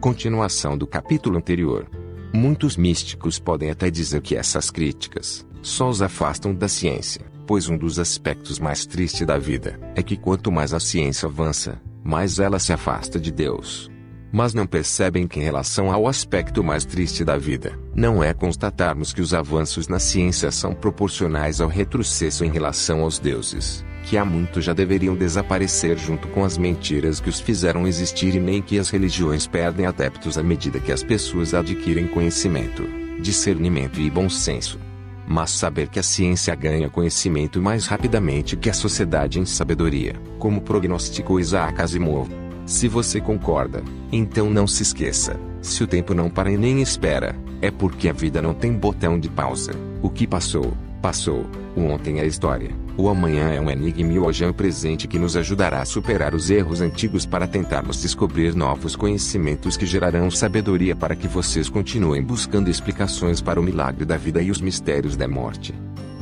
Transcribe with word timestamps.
Continuação 0.00 0.78
do 0.78 0.86
capítulo 0.86 1.36
anterior. 1.36 1.86
Muitos 2.32 2.74
místicos 2.74 3.38
podem 3.38 3.70
até 3.70 3.90
dizer 3.90 4.22
que 4.22 4.34
essas 4.34 4.70
críticas 4.70 5.46
só 5.60 5.90
os 5.90 6.00
afastam 6.00 6.54
da 6.54 6.68
ciência, 6.68 7.20
pois 7.46 7.68
um 7.68 7.76
dos 7.76 7.98
aspectos 7.98 8.58
mais 8.58 8.86
tristes 8.86 9.26
da 9.26 9.36
vida 9.36 9.78
é 9.94 10.02
que 10.02 10.16
quanto 10.16 10.50
mais 10.50 10.72
a 10.72 10.80
ciência 10.80 11.26
avança, 11.26 11.78
mais 12.02 12.38
ela 12.38 12.58
se 12.58 12.72
afasta 12.72 13.20
de 13.20 13.30
Deus. 13.30 13.90
Mas 14.32 14.54
não 14.54 14.66
percebem 14.66 15.28
que, 15.28 15.38
em 15.38 15.42
relação 15.42 15.92
ao 15.92 16.08
aspecto 16.08 16.64
mais 16.64 16.86
triste 16.86 17.22
da 17.22 17.36
vida, 17.36 17.78
não 17.94 18.24
é 18.24 18.32
constatarmos 18.32 19.12
que 19.12 19.20
os 19.20 19.34
avanços 19.34 19.86
na 19.86 19.98
ciência 19.98 20.50
são 20.50 20.72
proporcionais 20.72 21.60
ao 21.60 21.68
retrocesso 21.68 22.42
em 22.42 22.50
relação 22.50 23.02
aos 23.02 23.18
deuses, 23.18 23.84
que 24.04 24.16
há 24.16 24.24
muito 24.24 24.60
já 24.60 24.72
deveriam 24.72 25.14
desaparecer 25.14 25.98
junto 25.98 26.28
com 26.28 26.44
as 26.44 26.56
mentiras 26.56 27.20
que 27.20 27.28
os 27.28 27.40
fizeram 27.40 27.86
existir 27.86 28.34
e 28.34 28.40
nem 28.40 28.60
que 28.60 28.78
as 28.78 28.90
religiões 28.90 29.46
perdem 29.46 29.86
adeptos 29.86 30.38
à 30.38 30.42
medida 30.42 30.80
que 30.80 30.92
as 30.92 31.02
pessoas 31.02 31.54
adquirem 31.54 32.06
conhecimento, 32.06 32.84
discernimento 33.20 34.00
e 34.00 34.10
bom 34.10 34.28
senso. 34.28 34.78
Mas 35.26 35.50
saber 35.50 35.88
que 35.88 35.98
a 35.98 36.02
ciência 36.02 36.54
ganha 36.54 36.90
conhecimento 36.90 37.62
mais 37.62 37.86
rapidamente 37.86 38.56
que 38.56 38.68
a 38.68 38.74
sociedade 38.74 39.38
em 39.38 39.44
sabedoria, 39.44 40.14
como 40.38 40.60
prognosticou 40.60 41.38
Isaac 41.38 41.80
Asimov, 41.80 42.28
se 42.66 42.88
você 42.88 43.20
concorda, 43.20 43.82
então 44.12 44.50
não 44.50 44.66
se 44.66 44.82
esqueça: 44.82 45.38
se 45.60 45.82
o 45.84 45.86
tempo 45.86 46.14
não 46.14 46.30
para 46.30 46.50
e 46.50 46.56
nem 46.56 46.80
espera, 46.80 47.36
é 47.60 47.70
porque 47.70 48.08
a 48.08 48.12
vida 48.12 48.40
não 48.40 48.54
tem 48.54 48.72
botão 48.72 49.18
de 49.18 49.28
pausa. 49.28 49.72
O 50.02 50.08
que 50.08 50.26
passou, 50.26 50.72
passou. 51.00 51.46
O 51.74 51.82
ontem 51.82 52.20
é 52.20 52.26
história. 52.26 52.70
O 52.96 53.08
amanhã 53.08 53.48
é 53.48 53.60
um 53.60 53.70
enigma 53.70 54.12
e 54.12 54.18
o 54.18 54.26
hoje 54.26 54.44
é 54.44 54.46
um 54.46 54.52
presente 54.52 55.08
que 55.08 55.18
nos 55.18 55.36
ajudará 55.36 55.80
a 55.80 55.84
superar 55.84 56.34
os 56.34 56.50
erros 56.50 56.80
antigos 56.80 57.24
para 57.24 57.46
tentarmos 57.46 58.02
descobrir 58.02 58.54
novos 58.54 58.94
conhecimentos 58.94 59.76
que 59.76 59.86
gerarão 59.86 60.30
sabedoria 60.30 60.94
para 60.94 61.16
que 61.16 61.26
vocês 61.26 61.68
continuem 61.68 62.22
buscando 62.22 62.68
explicações 62.68 63.40
para 63.40 63.58
o 63.58 63.62
milagre 63.62 64.04
da 64.04 64.16
vida 64.16 64.42
e 64.42 64.50
os 64.50 64.60
mistérios 64.60 65.16
da 65.16 65.26
morte. 65.26 65.74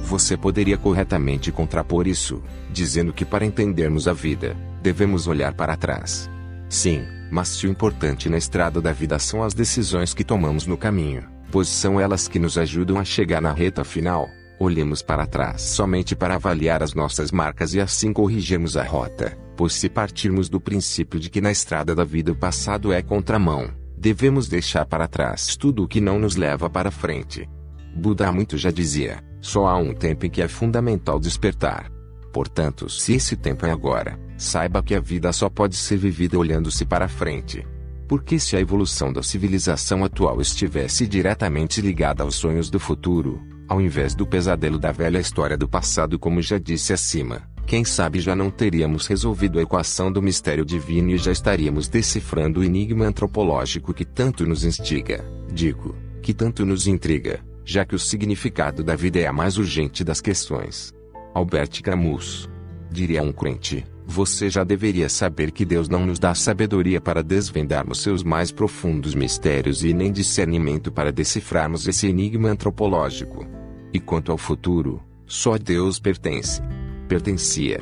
Você 0.04 0.36
poderia 0.36 0.78
corretamente 0.78 1.50
contrapor 1.50 2.06
isso, 2.06 2.42
dizendo 2.72 3.12
que 3.12 3.24
para 3.24 3.44
entendermos 3.44 4.06
a 4.06 4.12
vida, 4.12 4.56
devemos 4.82 5.26
olhar 5.26 5.52
para 5.54 5.76
trás. 5.76 6.30
Sim, 6.68 7.02
mas 7.30 7.48
se 7.48 7.66
o 7.66 7.70
importante 7.70 8.28
na 8.28 8.38
estrada 8.38 8.80
da 8.80 8.92
vida 8.92 9.18
são 9.18 9.42
as 9.42 9.52
decisões 9.52 10.14
que 10.14 10.24
tomamos 10.24 10.66
no 10.66 10.76
caminho, 10.76 11.24
pois 11.50 11.68
são 11.68 12.00
elas 12.00 12.28
que 12.28 12.38
nos 12.38 12.56
ajudam 12.56 12.98
a 12.98 13.04
chegar 13.04 13.42
na 13.42 13.52
reta 13.52 13.84
final, 13.84 14.28
olhemos 14.58 15.02
para 15.02 15.26
trás 15.26 15.62
somente 15.62 16.16
para 16.16 16.34
avaliar 16.34 16.82
as 16.82 16.94
nossas 16.94 17.30
marcas 17.30 17.74
e 17.74 17.80
assim 17.80 18.12
corrigirmos 18.12 18.76
a 18.76 18.82
rota, 18.82 19.38
pois 19.56 19.74
se 19.74 19.88
partirmos 19.88 20.48
do 20.48 20.60
princípio 20.60 21.18
de 21.20 21.30
que 21.30 21.40
na 21.40 21.50
estrada 21.50 21.94
da 21.94 22.04
vida 22.04 22.32
o 22.32 22.36
passado 22.36 22.92
é 22.92 23.02
contramão, 23.02 23.70
devemos 23.96 24.48
deixar 24.48 24.84
para 24.86 25.08
trás 25.08 25.56
tudo 25.56 25.84
o 25.84 25.88
que 25.88 26.00
não 26.00 26.18
nos 26.18 26.36
leva 26.36 26.68
para 26.68 26.90
frente. 26.90 27.48
Buda 27.96 28.30
muito 28.32 28.56
já 28.56 28.70
dizia: 28.70 29.22
só 29.40 29.66
há 29.66 29.76
um 29.76 29.94
tempo 29.94 30.26
em 30.26 30.30
que 30.30 30.42
é 30.42 30.48
fundamental 30.48 31.18
despertar. 31.18 31.90
Portanto, 32.32 32.88
se 32.88 33.14
esse 33.14 33.36
tempo 33.36 33.66
é 33.66 33.70
agora, 33.70 34.18
Saiba 34.38 34.84
que 34.84 34.94
a 34.94 35.00
vida 35.00 35.32
só 35.32 35.50
pode 35.50 35.74
ser 35.74 35.96
vivida 35.96 36.38
olhando-se 36.38 36.84
para 36.84 37.08
frente. 37.08 37.66
Porque 38.06 38.38
se 38.38 38.56
a 38.56 38.60
evolução 38.60 39.12
da 39.12 39.20
civilização 39.20 40.04
atual 40.04 40.40
estivesse 40.40 41.08
diretamente 41.08 41.80
ligada 41.80 42.22
aos 42.22 42.36
sonhos 42.36 42.70
do 42.70 42.78
futuro, 42.78 43.42
ao 43.68 43.80
invés 43.80 44.14
do 44.14 44.26
pesadelo 44.26 44.78
da 44.78 44.90
velha 44.90 45.18
história 45.18 45.56
do 45.56 45.68
passado, 45.68 46.18
como 46.18 46.40
já 46.40 46.58
disse 46.58 46.92
acima, 46.92 47.42
quem 47.66 47.84
sabe 47.84 48.18
já 48.18 48.34
não 48.34 48.50
teríamos 48.50 49.06
resolvido 49.06 49.58
a 49.58 49.62
equação 49.62 50.10
do 50.10 50.22
mistério 50.22 50.64
divino 50.64 51.10
e 51.10 51.18
já 51.18 51.30
estaríamos 51.30 51.86
decifrando 51.86 52.60
o 52.60 52.64
enigma 52.64 53.04
antropológico 53.04 53.92
que 53.92 54.04
tanto 54.04 54.46
nos 54.46 54.64
instiga, 54.64 55.24
digo, 55.52 55.94
que 56.22 56.32
tanto 56.32 56.64
nos 56.64 56.86
intriga, 56.86 57.40
já 57.64 57.84
que 57.84 57.94
o 57.94 57.98
significado 57.98 58.82
da 58.82 58.96
vida 58.96 59.18
é 59.18 59.26
a 59.26 59.32
mais 59.32 59.58
urgente 59.58 60.02
das 60.02 60.20
questões. 60.20 60.94
Albert 61.34 61.82
Camus 61.82 62.48
diria 62.90 63.22
um 63.22 63.32
crente 63.32 63.84
você 64.10 64.48
já 64.48 64.64
deveria 64.64 65.06
saber 65.06 65.50
que 65.50 65.66
Deus 65.66 65.86
não 65.86 66.06
nos 66.06 66.18
dá 66.18 66.34
sabedoria 66.34 66.98
para 66.98 67.22
desvendarmos 67.22 68.02
seus 68.02 68.22
mais 68.22 68.50
profundos 68.50 69.14
mistérios 69.14 69.84
e 69.84 69.92
nem 69.92 70.10
discernimento 70.10 70.90
para 70.90 71.12
decifrarmos 71.12 71.86
esse 71.86 72.06
enigma 72.06 72.48
antropológico. 72.48 73.46
E 73.92 73.98
quanto 73.98 74.30
ao 74.30 74.38
futuro, 74.38 75.02
só 75.26 75.56
Deus 75.56 75.98
pertence. 75.98 76.60
Pertencia. 77.08 77.80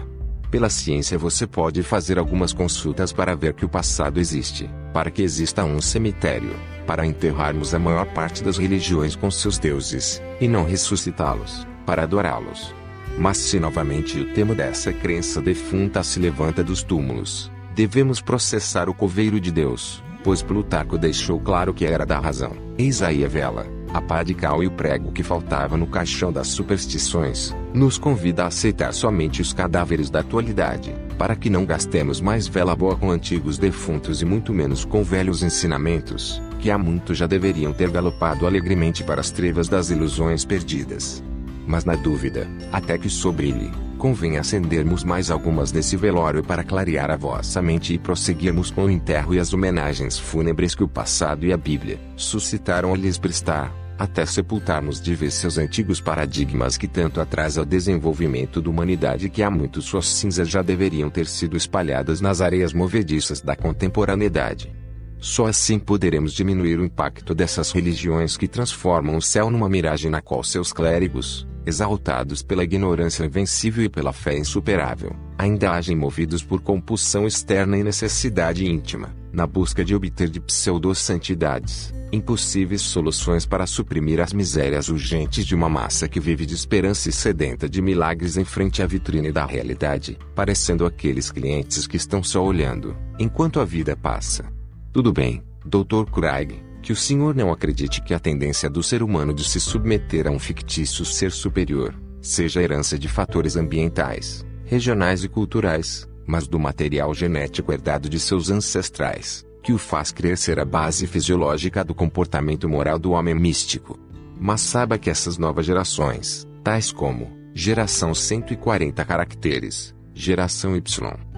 Pela 0.51 0.71
ciência 0.71 1.19
você 1.19 1.47
pode 1.47 1.83
fazer 1.83 2.19
algumas 2.19 2.53
consultas 2.53 3.13
para 3.13 3.35
ver 3.35 3.55
que 3.55 3.65
o 3.65 3.69
passado 3.69 4.21
existe, 4.21 4.71
para 4.93 5.11
que 5.11 5.23
exista 5.23 5.65
um 5.65 5.81
cemitério, 5.81 6.55
para 6.87 7.05
enterrarmos 7.05 7.75
a 7.75 7.79
maior 7.79 8.07
parte 8.07 8.45
das 8.45 8.57
religiões 8.57 9.17
com 9.17 9.31
seus 9.31 9.59
deuses, 9.59 10.23
e 10.41 10.47
não 10.47 10.65
ressuscitá-los, 10.65 11.67
para 11.85 12.05
adorá-los. 12.05 12.73
Mas 13.19 13.39
se 13.39 13.59
novamente 13.59 14.21
o 14.21 14.33
tema 14.33 14.55
dessa 14.55 14.93
crença 14.93 15.41
defunta 15.41 16.03
se 16.05 16.21
levanta 16.21 16.63
dos 16.63 16.83
túmulos, 16.83 17.51
devemos 17.75 18.21
processar 18.21 18.89
o 18.89 18.95
coveiro 18.95 19.41
de 19.41 19.51
Deus, 19.51 20.03
pois 20.23 20.43
Plutarco 20.43 20.97
deixou 20.97 21.41
claro 21.41 21.75
que 21.75 21.85
era 21.85 22.07
da 22.07 22.19
razão. 22.19 22.53
Eis 22.79 23.03
aí 23.03 23.25
a 23.25 23.29
vela, 23.29 23.67
a 23.93 24.01
pá 24.01 24.23
de 24.23 24.35
cal 24.35 24.63
e 24.63 24.67
o 24.67 24.71
prego 24.71 25.13
que 25.13 25.23
faltava 25.23 25.77
no 25.77 25.87
caixão 25.87 26.33
das 26.33 26.49
superstições, 26.49 27.55
nos 27.73 27.99
convida 27.99 28.45
a 28.45 28.47
aceitar 28.47 28.93
somente 28.93 29.41
os 29.41 29.53
cadáveres 29.53 30.11
da 30.11 30.21
atualidade, 30.21 30.95
para 31.19 31.37
que 31.37 31.51
não 31.51 31.65
gastemos 31.65 32.21
mais 32.21 32.47
vela 32.47 32.75
boa 32.75 32.97
com 32.97 33.11
antigos 33.11 33.59
defuntos 33.59 34.23
e 34.23 34.25
muito 34.25 34.53
menos 34.53 34.85
com 34.85 35.03
velhos 35.03 35.43
ensinamentos, 35.43 36.43
que 36.59 36.71
há 36.71 36.79
muito 36.79 37.15
já 37.15 37.27
deveriam 37.27 37.73
ter 37.73 37.91
galopado 37.91 38.47
alegremente 38.47 39.05
para 39.05 39.21
as 39.21 39.31
trevas 39.31 39.69
das 39.69 39.91
ilusões 39.91 40.45
perdidas. 40.45 41.23
Mas 41.67 41.85
na 41.85 41.97
dúvida, 41.97 42.49
até 42.73 42.97
que 42.97 43.11
sobrilhe, 43.11 43.73
convém 43.99 44.39
acendermos 44.39 45.03
mais 45.03 45.31
algumas 45.31 45.73
nesse 45.73 45.97
velório 45.97 46.45
para 46.45 46.63
clarear 46.63 47.11
a 47.11 47.17
vossa 47.17 47.61
mente 47.61 47.93
e 47.95 47.99
prosseguirmos 47.99 48.71
com 48.71 48.85
o 48.85 48.91
enterro 48.91 49.35
e 49.35 49.39
as 49.39 49.53
homenagens 49.53 50.19
fúnebres 50.19 50.75
que 50.75 50.85
o 50.85 50.89
passado 50.89 51.45
e 51.45 51.53
a 51.53 51.57
Bíblia 51.57 51.99
suscitaram 52.15 52.95
a 52.95 52.97
lhes 52.97 53.19
prestar, 53.19 53.75
até 53.99 54.25
sepultarmos 54.27 55.01
de 55.01 55.15
vez 55.15 55.35
seus 55.35 55.59
antigos 55.59 56.01
paradigmas 56.01 56.77
que 56.77 56.87
tanto 56.87 57.21
atrasam 57.21 57.65
o 57.65 57.67
desenvolvimento 57.67 58.61
da 58.61 58.71
humanidade 58.71 59.31
que 59.31 59.43
há 59.43 59.51
muito 59.51 59.81
suas 59.81 60.07
cinzas 60.07 60.49
já 60.49 60.63
deveriam 60.63 61.11
ter 61.11 61.27
sido 61.27 61.57
espalhadas 61.57 62.21
nas 62.21 62.41
areias 62.41 62.73
movediças 62.73 63.41
da 63.41 63.57
contemporaneidade. 63.57 64.73
Só 65.19 65.47
assim 65.47 65.79
poderemos 65.79 66.33
diminuir 66.35 66.79
o 66.79 66.85
impacto 66.85 67.35
dessas 67.35 67.73
religiões 67.73 68.37
que 68.37 68.47
transformam 68.47 69.17
o 69.17 69.23
céu 69.23 69.51
numa 69.51 69.69
miragem 69.69 70.11
na 70.11 70.21
qual 70.21 70.45
seus 70.45 70.73
clérigos, 70.73 71.49
exaltados 71.67 72.43
pela 72.43 72.63
ignorância 72.63 73.25
invencível 73.25 73.85
e 73.85 73.89
pela 73.89 74.13
fé 74.13 74.39
insuperável, 74.39 75.15
ainda 75.37 75.73
agem 75.73 75.97
movidos 75.97 76.43
por 76.43 76.61
compulsão 76.61 77.27
externa 77.27 77.77
e 77.77 77.83
necessidade 77.83 78.65
íntima, 78.65 79.15
na 79.33 79.47
busca 79.47 79.85
de 79.85 79.95
obter 79.95 80.31
de 80.31 80.41
pseudo-santidades, 80.41 81.93
impossíveis 82.13 82.83
soluções 82.83 83.45
para 83.45 83.67
suprimir 83.67 84.21
as 84.21 84.33
misérias 84.33 84.89
urgentes 84.89 85.45
de 85.45 85.55
uma 85.55 85.69
massa 85.69 86.09
que 86.09 86.21
vive 86.21 86.47
de 86.47 86.55
esperança 86.55 87.09
e 87.09 87.13
sedenta 87.13 87.69
de 87.69 87.83
milagres 87.83 88.37
em 88.37 88.45
frente 88.45 88.83
à 88.83 88.87
vitrine 88.87 89.33
da 89.33 89.45
realidade, 89.45 90.17
parecendo 90.35 90.87
aqueles 90.87 91.31
clientes 91.31 91.87
que 91.87 91.97
estão 91.97 92.23
só 92.23 92.45
olhando, 92.45 92.97
enquanto 93.19 93.61
a 93.61 93.65
vida 93.65 93.97
passa. 93.97 94.45
Tudo 94.93 95.13
bem, 95.13 95.43
Dr. 95.65 96.11
Craig, 96.11 96.66
que 96.87 96.93
o 96.93 96.97
senhor 96.97 97.35
não 97.35 97.51
acredite 97.51 98.01
que 98.01 98.15
a 98.15 98.19
tendência 98.21 98.71
do 98.71 98.81
ser 98.81 99.03
humano 99.03 99.35
de 99.35 99.43
se 99.43 99.59
submeter 99.59 100.29
a 100.29 100.31
um 100.31 100.39
fictício 100.39 101.05
ser 101.05 101.33
superior, 101.33 101.93
seja 102.23 102.63
herança 102.63 102.97
de 102.97 103.09
fatores 103.09 103.57
ambientais, 103.57 104.47
regionais 104.65 105.25
e 105.25 105.29
culturais, 105.29 106.09
mas 106.25 106.47
do 106.47 106.61
material 106.61 107.13
genético 107.13 107.73
herdado 107.73 108.09
de 108.09 108.21
seus 108.21 108.51
ancestrais, 108.51 109.45
que 109.65 109.73
o 109.73 109.79
faz 109.79 110.13
crer 110.13 110.39
ser 110.39 110.61
a 110.61 110.65
base 110.65 111.09
fisiológica 111.09 111.83
do 111.83 111.93
comportamento 111.93 112.69
moral 112.69 113.01
do 113.01 113.11
homem 113.11 113.35
místico. 113.35 113.99
Mas 114.39 114.61
saiba 114.61 114.97
que 114.97 115.11
essas 115.11 115.37
novas 115.37 115.67
gerações, 115.67 116.47
tais 116.63 116.93
como 116.93 117.37
geração 117.53 118.15
140 118.15 119.05
caracteres, 119.05 119.93
geração 120.15 120.77
Y, 120.77 120.85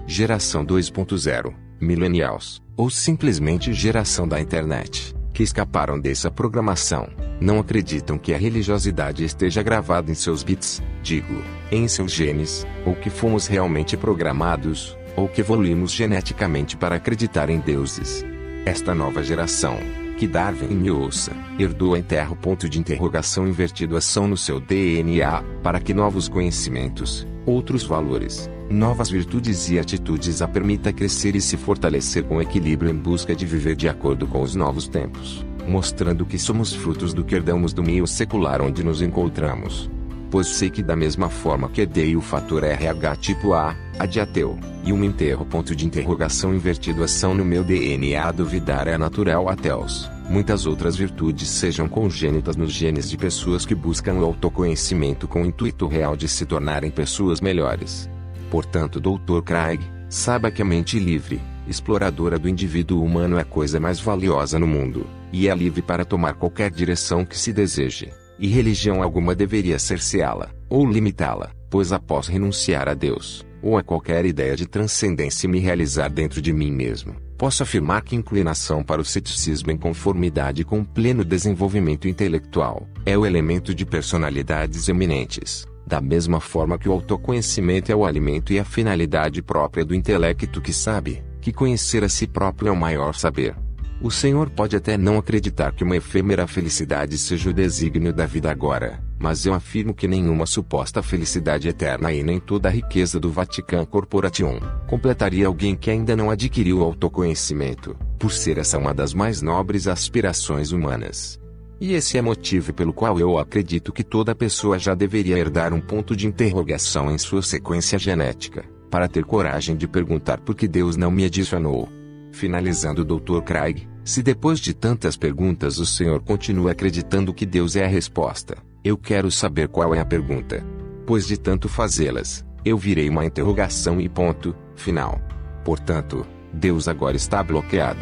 geração 0.05 0.63
2.0, 0.63 1.55
millennials, 1.81 2.61
ou 2.77 2.91
simplesmente 2.91 3.73
geração 3.73 4.27
da 4.27 4.39
internet, 4.39 5.17
que 5.39 5.43
escaparam 5.43 5.97
dessa 5.97 6.29
programação, 6.29 7.07
não 7.39 7.59
acreditam 7.59 8.17
que 8.17 8.33
a 8.33 8.37
religiosidade 8.37 9.23
esteja 9.23 9.63
gravada 9.63 10.11
em 10.11 10.13
seus 10.13 10.43
bits, 10.43 10.83
digo, 11.01 11.41
em 11.71 11.87
seus 11.87 12.11
genes, 12.11 12.67
ou 12.85 12.93
que 12.93 13.09
fomos 13.09 13.47
realmente 13.47 13.95
programados, 13.95 14.97
ou 15.15 15.29
que 15.29 15.39
evoluímos 15.39 15.93
geneticamente 15.93 16.75
para 16.75 16.97
acreditar 16.97 17.49
em 17.49 17.57
deuses. 17.57 18.25
Esta 18.65 18.93
nova 18.93 19.23
geração, 19.23 19.79
que 20.19 20.27
Darwin 20.27 20.75
me 20.75 20.91
ouça, 20.91 21.31
herdou 21.57 21.93
a 21.93 21.97
enterro 21.97 22.35
ponto 22.35 22.67
de 22.67 22.77
interrogação 22.77 23.47
invertido 23.47 23.95
ação 23.95 24.27
no 24.27 24.35
seu 24.35 24.59
DNA, 24.59 25.41
para 25.63 25.79
que 25.79 25.93
novos 25.93 26.27
conhecimentos, 26.27 27.25
outros 27.45 27.85
valores, 27.85 28.49
novas 28.69 29.09
virtudes 29.09 29.69
e 29.69 29.79
atitudes 29.79 30.41
a 30.41 30.47
permita 30.47 30.91
crescer 30.91 31.37
e 31.37 31.41
se 31.41 31.55
fortalecer 31.55 32.25
com 32.25 32.41
equilíbrio 32.41 32.91
em 32.91 32.97
busca 32.97 33.33
de 33.33 33.45
viver 33.45 33.77
de 33.77 33.87
acordo 33.87 34.27
com 34.27 34.41
os 34.41 34.55
novos 34.55 34.89
tempos, 34.89 35.45
mostrando 35.65 36.25
que 36.25 36.37
somos 36.37 36.73
frutos 36.73 37.13
do 37.13 37.23
que 37.23 37.35
herdamos 37.35 37.71
do 37.71 37.81
meio 37.81 38.05
secular 38.05 38.61
onde 38.61 38.83
nos 38.83 39.01
encontramos. 39.01 39.89
Pois 40.31 40.47
sei 40.47 40.69
que 40.69 40.83
da 40.83 40.95
mesma 40.95 41.29
forma 41.29 41.69
que 41.69 41.81
herdei 41.81 42.15
o 42.15 42.21
fator 42.21 42.63
RH 42.63 43.15
tipo 43.17 43.53
A, 43.53 43.75
a 43.97 44.05
de 44.05 44.19
ateu, 44.19 44.57
e 44.83 44.93
um 44.93 45.03
enterro 45.03 45.45
ponto 45.45 45.75
de 45.75 45.85
interrogação 45.85 46.53
invertido 46.53 47.03
ação 47.03 47.33
no 47.33 47.43
meu 47.43 47.63
DNA 47.63 48.31
duvidar 48.31 48.87
é 48.87 48.97
natural 48.97 49.49
ateus 49.49 50.09
muitas 50.29 50.67
outras 50.67 50.95
virtudes 50.95 51.49
sejam 51.49 51.89
congênitas 51.89 52.55
nos 52.55 52.71
genes 52.71 53.09
de 53.09 53.17
pessoas 53.17 53.65
que 53.65 53.73
buscam 53.73 54.13
o 54.13 54.23
autoconhecimento 54.23 55.27
com 55.27 55.41
o 55.41 55.45
intuito 55.45 55.87
real 55.87 56.15
de 56.15 56.27
se 56.27 56.45
tornarem 56.45 56.91
pessoas 56.91 57.41
melhores. 57.41 58.07
Portanto, 58.51 58.99
Dr. 58.99 59.41
Craig, 59.43 59.81
saiba 60.07 60.51
que 60.51 60.61
a 60.61 60.65
mente 60.65 60.99
livre, 60.99 61.41
exploradora 61.67 62.37
do 62.37 62.47
indivíduo 62.47 63.03
humano 63.03 63.37
é 63.37 63.41
a 63.41 63.45
coisa 63.45 63.79
mais 63.79 63.99
valiosa 63.99 64.59
no 64.59 64.67
mundo, 64.67 65.07
e 65.33 65.47
é 65.47 65.55
livre 65.55 65.81
para 65.81 66.05
tomar 66.05 66.33
qualquer 66.33 66.69
direção 66.69 67.25
que 67.25 67.37
se 67.37 67.51
deseje, 67.51 68.11
e 68.39 68.47
religião 68.47 69.03
alguma 69.03 69.35
deveria 69.35 69.77
cerceá-la, 69.77 70.49
ou 70.69 70.89
limitá-la, 70.89 71.51
pois 71.69 71.91
após 71.91 72.27
renunciar 72.27 72.87
a 72.87 72.93
Deus, 72.93 73.45
ou 73.61 73.77
a 73.77 73.83
qualquer 73.83 74.25
ideia 74.25 74.55
de 74.55 74.65
transcendência 74.65 75.45
e 75.45 75.49
me 75.49 75.59
realizar 75.59 76.09
dentro 76.09 76.41
de 76.41 76.53
mim 76.53 76.71
mesmo, 76.71 77.15
posso 77.37 77.63
afirmar 77.63 78.01
que 78.01 78.15
inclinação 78.15 78.83
para 78.83 79.01
o 79.01 79.05
ceticismo 79.05 79.71
em 79.71 79.77
conformidade 79.77 80.63
com 80.63 80.79
o 80.79 80.85
pleno 80.85 81.23
desenvolvimento 81.23 82.07
intelectual 82.07 82.87
é 83.05 83.17
o 83.17 83.25
elemento 83.25 83.73
de 83.73 83.85
personalidades 83.85 84.89
eminentes, 84.89 85.67
da 85.85 86.01
mesma 86.01 86.39
forma 86.39 86.77
que 86.77 86.87
o 86.87 86.91
autoconhecimento 86.91 87.91
é 87.91 87.95
o 87.95 88.05
alimento 88.05 88.53
e 88.53 88.59
a 88.59 88.65
finalidade 88.65 89.41
própria 89.41 89.83
do 89.83 89.95
intelecto 89.95 90.61
que 90.61 90.71
sabe 90.71 91.23
que 91.41 91.53
conhecer 91.53 92.03
a 92.03 92.09
si 92.09 92.27
próprio 92.27 92.69
é 92.69 92.71
o 92.71 92.75
maior 92.75 93.15
saber. 93.15 93.55
O 94.01 94.09
Senhor 94.09 94.49
pode 94.49 94.77
até 94.77 94.97
não 94.97 95.17
acreditar 95.17 95.73
que 95.73 95.83
uma 95.83 95.97
efêmera 95.97 96.47
felicidade 96.47 97.17
seja 97.17 97.49
o 97.49 97.53
desígnio 97.53 98.13
da 98.13 98.25
vida 98.25 98.49
agora, 98.49 99.03
mas 99.19 99.45
eu 99.45 99.53
afirmo 99.53 99.93
que 99.93 100.07
nenhuma 100.07 100.45
suposta 100.45 101.03
felicidade 101.03 101.67
eterna 101.67 102.13
e 102.13 102.23
nem 102.23 102.39
toda 102.39 102.69
a 102.69 102.71
riqueza 102.71 103.19
do 103.19 103.29
Vatican 103.29 103.83
Corporation 103.83 104.57
completaria 104.87 105.47
alguém 105.47 105.75
que 105.75 105.91
ainda 105.91 106.15
não 106.15 106.31
adquiriu 106.31 106.79
o 106.79 106.83
autoconhecimento, 106.83 107.93
por 108.17 108.31
ser 108.31 108.57
essa 108.57 108.77
uma 108.77 108.93
das 108.93 109.13
mais 109.13 109.41
nobres 109.41 109.85
aspirações 109.85 110.71
humanas. 110.71 111.37
E 111.81 111.93
esse 111.93 112.17
é 112.17 112.21
motivo 112.21 112.73
pelo 112.73 112.93
qual 112.93 113.19
eu 113.19 113.37
acredito 113.37 113.91
que 113.91 114.03
toda 114.03 114.33
pessoa 114.33 114.79
já 114.79 114.95
deveria 114.95 115.37
herdar 115.37 115.73
um 115.73 115.81
ponto 115.81 116.15
de 116.15 116.25
interrogação 116.25 117.11
em 117.11 117.17
sua 117.17 117.41
sequência 117.41 117.99
genética, 117.99 118.63
para 118.89 119.09
ter 119.09 119.25
coragem 119.25 119.75
de 119.75 119.89
perguntar 119.89 120.39
por 120.39 120.55
que 120.55 120.69
Deus 120.69 120.95
não 120.95 121.11
me 121.11 121.25
adicionou. 121.25 121.98
Finalizando 122.31 123.03
Dr. 123.03 123.41
Craig, 123.41 123.87
se 124.03 124.23
depois 124.23 124.59
de 124.59 124.73
tantas 124.73 125.17
perguntas 125.17 125.77
o 125.77 125.85
senhor 125.85 126.21
continua 126.21 126.71
acreditando 126.71 127.33
que 127.33 127.45
Deus 127.45 127.75
é 127.75 127.85
a 127.85 127.87
resposta, 127.87 128.57
eu 128.83 128.97
quero 128.97 129.29
saber 129.29 129.67
qual 129.67 129.93
é 129.93 129.99
a 129.99 130.05
pergunta. 130.05 130.65
Pois 131.05 131.27
de 131.27 131.37
tanto 131.37 131.67
fazê-las, 131.67 132.45
eu 132.63 132.77
virei 132.77 133.09
uma 133.09 133.25
interrogação 133.25 133.99
e 133.99 134.07
ponto, 134.07 134.55
final. 134.75 135.21
Portanto, 135.63 136.25
Deus 136.53 136.87
agora 136.87 137.15
está 137.15 137.43
bloqueado. 137.43 138.01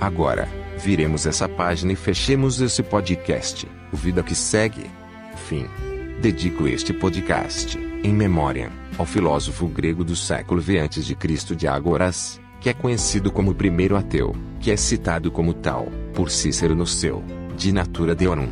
Agora, 0.00 0.48
viremos 0.78 1.26
essa 1.26 1.48
página 1.48 1.92
e 1.92 1.96
fechemos 1.96 2.60
esse 2.60 2.82
podcast, 2.82 3.68
o 3.92 3.96
Vida 3.96 4.22
que 4.22 4.34
Segue. 4.34 4.90
Fim. 5.48 5.66
Dedico 6.20 6.66
este 6.66 6.92
podcast, 6.92 7.76
em 8.02 8.12
memória, 8.12 8.70
ao 8.96 9.04
filósofo 9.04 9.66
grego 9.66 10.04
do 10.04 10.16
século 10.16 10.60
V 10.60 10.80
a.C. 10.80 11.54
Diágoras, 11.56 12.40
que 12.64 12.70
é 12.70 12.72
conhecido 12.72 13.30
como 13.30 13.50
o 13.50 13.54
primeiro 13.54 13.94
ateu, 13.94 14.34
que 14.58 14.70
é 14.70 14.76
citado 14.78 15.30
como 15.30 15.52
tal, 15.52 15.86
por 16.14 16.30
Cícero 16.30 16.74
no 16.74 16.86
seu 16.86 17.22
De 17.58 17.70
Natura 17.70 18.14
Deorum. 18.14 18.48